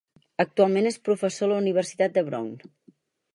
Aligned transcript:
Actualment 0.43 0.89
és 0.91 0.97
professor 1.09 1.47
a 1.49 1.51
la 1.53 1.59
Universitat 1.65 2.17
de 2.17 2.25
Brown. 2.31 2.49